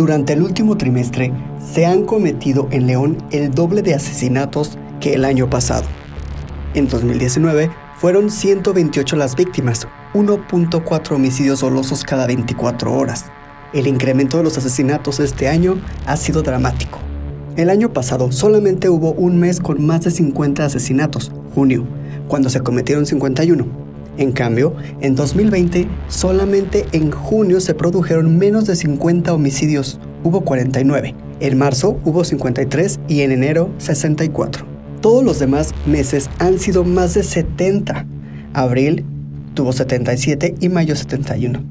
Durante 0.00 0.32
el 0.32 0.42
último 0.42 0.78
trimestre 0.78 1.30
se 1.62 1.84
han 1.84 2.06
cometido 2.06 2.68
en 2.70 2.86
León 2.86 3.18
el 3.32 3.50
doble 3.50 3.82
de 3.82 3.92
asesinatos 3.92 4.78
que 4.98 5.12
el 5.12 5.26
año 5.26 5.50
pasado. 5.50 5.84
En 6.72 6.88
2019 6.88 7.70
fueron 7.96 8.30
128 8.30 9.16
las 9.16 9.36
víctimas, 9.36 9.86
1.4 10.14 11.14
homicidios 11.14 11.60
dolosos 11.60 12.02
cada 12.02 12.26
24 12.26 12.94
horas. 12.94 13.26
El 13.74 13.86
incremento 13.86 14.38
de 14.38 14.44
los 14.44 14.56
asesinatos 14.56 15.20
este 15.20 15.48
año 15.48 15.76
ha 16.06 16.16
sido 16.16 16.40
dramático. 16.40 16.98
El 17.56 17.68
año 17.68 17.92
pasado 17.92 18.32
solamente 18.32 18.88
hubo 18.88 19.12
un 19.12 19.38
mes 19.38 19.60
con 19.60 19.84
más 19.84 20.00
de 20.00 20.12
50 20.12 20.64
asesinatos, 20.64 21.30
junio, 21.54 21.86
cuando 22.26 22.48
se 22.48 22.62
cometieron 22.62 23.04
51. 23.04 23.89
En 24.20 24.32
cambio, 24.32 24.74
en 25.00 25.14
2020 25.14 25.88
solamente 26.08 26.84
en 26.92 27.10
junio 27.10 27.58
se 27.58 27.72
produjeron 27.72 28.36
menos 28.36 28.66
de 28.66 28.76
50 28.76 29.32
homicidios, 29.32 29.98
hubo 30.22 30.42
49. 30.42 31.14
En 31.40 31.56
marzo 31.56 31.98
hubo 32.04 32.22
53 32.22 33.00
y 33.08 33.22
en 33.22 33.32
enero 33.32 33.70
64. 33.78 34.66
Todos 35.00 35.24
los 35.24 35.38
demás 35.38 35.72
meses 35.86 36.28
han 36.38 36.58
sido 36.58 36.84
más 36.84 37.14
de 37.14 37.22
70. 37.22 38.04
Abril 38.52 39.06
tuvo 39.54 39.72
77 39.72 40.54
y 40.60 40.68
mayo 40.68 40.96
71. 40.96 41.64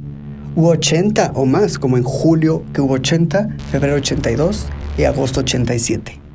Hubo 0.55 0.70
80 0.70 1.34
o 1.35 1.45
más, 1.45 1.77
como 1.77 1.98
en 1.98 2.04
julio 2.04 2.63
que 2.73 2.81
hubo 2.81 2.95
80, 2.95 3.57
febrero 3.71 3.98
82 3.98 4.66
y 4.98 5.04
agosto 5.04 5.41
87. 5.41 6.29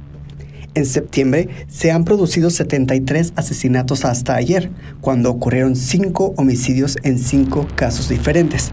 En 0.75 0.87
septiembre 0.87 1.49
se 1.69 1.93
han 1.93 2.05
producido 2.05 2.51
73 2.51 3.35
asesinatos 3.37 4.05
hasta 4.05 4.35
ayer, 4.35 4.71
cuando 5.01 5.31
ocurrieron 5.31 5.77
5 5.77 6.35
homicidios 6.37 6.97
en 7.05 7.21
5 7.21 7.69
casos 7.77 8.09
diferentes. 8.09 8.73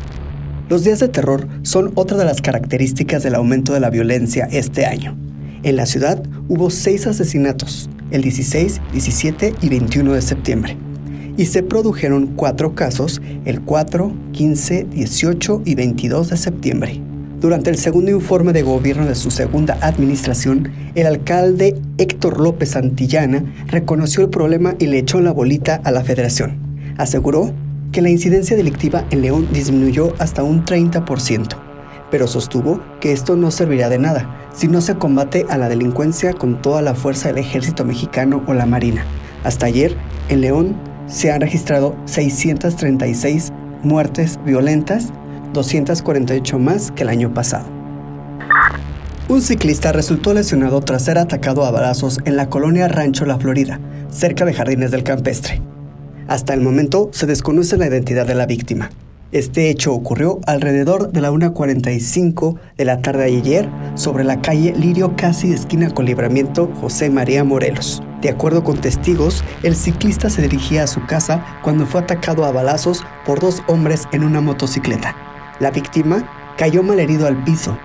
Los 0.67 0.83
días 0.83 0.99
de 0.99 1.09
terror 1.09 1.47
son 1.61 1.91
otra 1.93 2.17
de 2.17 2.25
las 2.25 2.41
características 2.41 3.21
del 3.21 3.35
aumento 3.35 3.73
de 3.73 3.81
la 3.81 3.91
violencia 3.91 4.47
este 4.51 4.87
año. 4.87 5.15
En 5.61 5.75
la 5.75 5.85
ciudad 5.85 6.23
hubo 6.49 6.71
6 6.71 7.05
asesinatos, 7.05 7.87
el 8.09 8.23
16, 8.23 8.81
17 8.93 9.53
y 9.61 9.69
21 9.69 10.13
de 10.13 10.21
septiembre. 10.23 10.77
Y 11.37 11.45
se 11.45 11.61
produjeron 11.61 12.33
4 12.35 12.73
casos 12.73 13.21
el 13.45 13.61
4, 13.61 14.11
15, 14.31 14.85
18 14.85 15.61
y 15.65 15.75
22 15.75 16.29
de 16.31 16.37
septiembre. 16.37 17.10
Durante 17.41 17.71
el 17.71 17.77
segundo 17.77 18.11
informe 18.11 18.53
de 18.53 18.61
gobierno 18.61 19.07
de 19.07 19.15
su 19.15 19.31
segunda 19.31 19.75
administración, 19.81 20.71
el 20.93 21.07
alcalde 21.07 21.75
Héctor 21.97 22.39
López 22.39 22.69
Santillana 22.69 23.43
reconoció 23.65 24.21
el 24.21 24.29
problema 24.29 24.75
y 24.77 24.85
le 24.85 24.99
echó 24.99 25.19
la 25.21 25.31
bolita 25.31 25.81
a 25.83 25.89
la 25.89 26.03
federación. 26.03 26.59
Aseguró 26.99 27.51
que 27.91 28.03
la 28.03 28.11
incidencia 28.11 28.55
delictiva 28.55 29.05
en 29.09 29.21
León 29.23 29.47
disminuyó 29.51 30.13
hasta 30.19 30.43
un 30.43 30.65
30%, 30.65 31.47
pero 32.11 32.27
sostuvo 32.27 32.79
que 32.99 33.11
esto 33.11 33.35
no 33.35 33.49
servirá 33.49 33.89
de 33.89 33.97
nada 33.97 34.51
si 34.53 34.67
no 34.67 34.79
se 34.79 34.97
combate 34.97 35.47
a 35.49 35.57
la 35.57 35.67
delincuencia 35.67 36.33
con 36.33 36.61
toda 36.61 36.83
la 36.83 36.93
fuerza 36.93 37.29
del 37.29 37.39
ejército 37.39 37.83
mexicano 37.83 38.43
o 38.45 38.53
la 38.53 38.67
marina. 38.67 39.03
Hasta 39.43 39.65
ayer, 39.65 39.97
en 40.29 40.41
León 40.41 40.75
se 41.07 41.31
han 41.31 41.41
registrado 41.41 41.95
636 42.05 43.51
muertes 43.81 44.39
violentas 44.45 45.11
248 45.53 46.59
más 46.59 46.91
que 46.91 47.03
el 47.03 47.09
año 47.09 47.33
pasado. 47.33 47.65
Un 49.27 49.41
ciclista 49.41 49.91
resultó 49.91 50.33
lesionado 50.33 50.81
tras 50.81 51.05
ser 51.05 51.17
atacado 51.17 51.65
a 51.65 51.71
balazos 51.71 52.19
en 52.25 52.35
la 52.35 52.49
colonia 52.49 52.87
Rancho 52.87 53.25
La 53.25 53.37
Florida, 53.37 53.79
cerca 54.09 54.43
de 54.43 54.53
Jardines 54.53 54.91
del 54.91 55.03
Campestre. 55.03 55.61
Hasta 56.27 56.53
el 56.53 56.61
momento 56.61 57.09
se 57.13 57.27
desconoce 57.27 57.77
la 57.77 57.87
identidad 57.87 58.27
de 58.27 58.35
la 58.35 58.45
víctima. 58.45 58.89
Este 59.31 59.69
hecho 59.69 59.93
ocurrió 59.93 60.41
alrededor 60.45 61.13
de 61.13 61.21
la 61.21 61.31
1.45 61.31 62.59
de 62.75 62.83
la 62.83 63.01
tarde 63.01 63.31
de 63.31 63.37
ayer 63.37 63.69
sobre 63.95 64.25
la 64.25 64.41
calle 64.41 64.73
Lirio 64.75 65.15
Casi 65.15 65.53
esquina 65.53 65.89
con 65.89 66.05
libramiento 66.05 66.69
José 66.81 67.09
María 67.09 67.45
Morelos. 67.45 68.03
De 68.21 68.29
acuerdo 68.29 68.65
con 68.65 68.81
testigos, 68.81 69.45
el 69.63 69.77
ciclista 69.77 70.29
se 70.29 70.41
dirigía 70.41 70.83
a 70.83 70.87
su 70.87 71.05
casa 71.05 71.45
cuando 71.63 71.85
fue 71.85 72.01
atacado 72.01 72.43
a 72.43 72.51
balazos 72.51 73.05
por 73.25 73.39
dos 73.39 73.63
hombres 73.67 74.09
en 74.11 74.25
una 74.25 74.41
motocicleta. 74.41 75.30
La 75.61 75.69
víctima 75.69 76.55
cayó 76.57 76.81
malherido 76.81 77.27
al 77.27 77.43
piso 77.43 77.77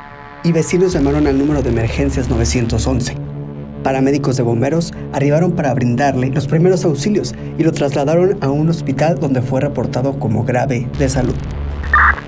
y 0.43 0.51
vecinos 0.51 0.95
llamaron 0.95 1.27
al 1.27 1.37
número 1.37 1.61
de 1.61 1.69
emergencias 1.69 2.31
911. 2.31 3.15
Paramédicos 3.83 4.39
de 4.39 4.43
bomberos 4.43 4.95
arribaron 5.13 5.53
para 5.53 5.75
brindarle 5.75 6.31
los 6.31 6.47
primeros 6.47 6.87
auxilios 6.87 7.35
y 7.59 7.65
lo 7.65 7.73
trasladaron 7.73 8.39
a 8.41 8.49
un 8.49 8.71
hospital 8.71 9.21
donde 9.21 9.43
fue 9.43 9.61
reportado 9.61 10.19
como 10.19 10.43
grave 10.43 10.89
de 10.99 11.11
salud. 11.11 11.35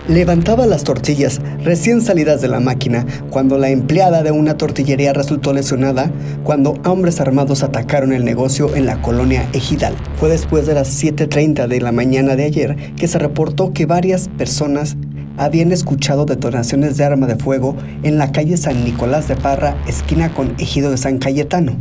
Levantaba 0.06 0.66
las 0.66 0.84
tortillas 0.84 1.41
recién 1.64 2.03
salidas 2.03 2.42
de 2.42 2.48
la 2.48 2.60
máquina 2.60 3.06
cuando 3.31 3.56
la 3.56 3.70
empleada 3.70 4.22
de 4.22 4.31
una 4.31 4.58
tortillería 4.58 5.14
resultó 5.14 5.54
lesionada 5.54 6.10
cuando 6.44 6.75
hombres 6.84 7.20
armados 7.20 7.62
atacaron 7.62 8.12
el 8.12 8.25
negocio 8.25 8.75
en 8.76 8.84
la 8.84 9.00
colonia 9.00 9.48
Ejidal. 9.54 9.94
Fue 10.19 10.28
después 10.28 10.66
de 10.66 10.75
las 10.75 11.03
7.30 11.03 11.69
de 11.69 11.81
la 11.81 11.92
mañana 11.92 12.37
de 12.37 12.44
ayer 12.44 12.76
que 12.97 13.08
se 13.08 13.19
reportó 13.19 13.72
que 13.72 13.87
varias 13.87 14.28
personas 14.28 14.97
habían 15.38 15.72
escuchado 15.72 16.26
detonaciones 16.26 16.97
de 16.97 17.04
arma 17.04 17.26
de 17.26 17.37
fuego 17.37 17.76
en 18.03 18.19
la 18.19 18.32
calle 18.32 18.56
San 18.56 18.84
Nicolás 18.84 19.28
de 19.28 19.37
Parra, 19.37 19.76
esquina 19.87 20.34
con 20.34 20.54
Ejido 20.59 20.91
de 20.91 20.97
San 20.97 21.19
Cayetano. 21.19 21.76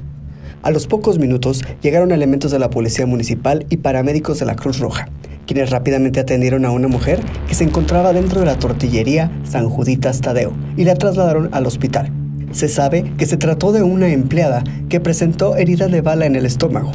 A 0.64 0.72
los 0.72 0.88
pocos 0.88 1.20
minutos 1.20 1.64
llegaron 1.82 2.12
elementos 2.12 2.52
de 2.52 2.60
la 2.60 2.70
Policía 2.70 3.06
Municipal 3.06 3.66
y 3.70 3.78
paramédicos 3.78 4.40
de 4.40 4.46
la 4.46 4.56
Cruz 4.56 4.80
Roja, 4.80 5.10
quienes 5.46 5.70
rápidamente 5.70 6.20
atendieron 6.20 6.66
a 6.66 6.72
una 6.72 6.88
mujer 6.88 7.20
que 7.48 7.56
se 7.56 7.64
encontraba 7.64 8.14
dentro 8.14 8.40
de 8.40 8.46
la 8.46 8.60
tortillería 8.60 9.32
San 9.44 9.70
Juditas 9.70 10.22
Tadeo 10.22 10.54
y 10.76 10.84
la 10.84 10.96
trasladaron 10.96 11.50
al 11.54 11.66
hospital. 11.66 12.12
Se 12.52 12.70
sabe 12.70 13.12
que 13.18 13.26
se 13.26 13.38
trató 13.38 13.72
de 13.72 13.84
una 13.84 14.10
empleada 14.10 14.64
que 14.90 15.00
presentó 15.00 15.56
herida 15.56 15.88
de 15.88 16.02
bala 16.02 16.26
en 16.26 16.36
el 16.36 16.46
estómago. 16.46 16.92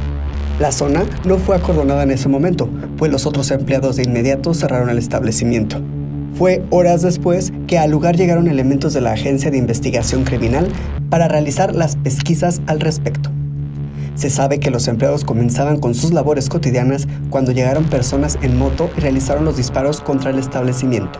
La 0.59 0.71
zona 0.71 1.03
no 1.25 1.37
fue 1.37 1.55
acordonada 1.55 2.03
en 2.03 2.11
ese 2.11 2.29
momento, 2.29 2.69
pues 2.97 3.11
los 3.11 3.25
otros 3.25 3.49
empleados 3.51 3.95
de 3.95 4.03
inmediato 4.03 4.53
cerraron 4.53 4.89
el 4.89 4.97
establecimiento. 4.97 5.81
Fue 6.35 6.63
horas 6.71 7.03
después 7.03 7.53
que 7.67 7.77
al 7.77 7.91
lugar 7.91 8.15
llegaron 8.15 8.47
elementos 8.47 8.93
de 8.93 9.01
la 9.01 9.11
Agencia 9.11 9.51
de 9.51 9.57
Investigación 9.57 10.23
Criminal 10.23 10.67
para 11.11 11.27
realizar 11.27 11.75
las 11.75 11.95
pesquisas 11.95 12.59
al 12.65 12.79
respecto. 12.79 13.29
Se 14.15 14.31
sabe 14.31 14.59
que 14.59 14.71
los 14.71 14.87
empleados 14.87 15.25
comenzaban 15.25 15.79
con 15.79 15.93
sus 15.93 16.11
labores 16.11 16.49
cotidianas 16.49 17.07
cuando 17.29 17.51
llegaron 17.51 17.83
personas 17.85 18.39
en 18.41 18.57
moto 18.57 18.89
y 18.97 19.01
realizaron 19.01 19.45
los 19.45 19.57
disparos 19.57 20.01
contra 20.01 20.31
el 20.31 20.39
establecimiento. 20.39 21.19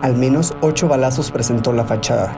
Al 0.00 0.16
menos 0.16 0.54
ocho 0.62 0.88
balazos 0.88 1.30
presentó 1.30 1.74
la 1.74 1.84
fachada. 1.84 2.34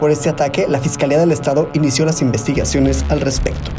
Por 0.00 0.10
este 0.10 0.28
ataque, 0.28 0.66
la 0.68 0.80
Fiscalía 0.80 1.18
del 1.18 1.30
Estado 1.30 1.70
inició 1.74 2.04
las 2.04 2.22
investigaciones 2.22 3.04
al 3.08 3.20
respecto. 3.20 3.70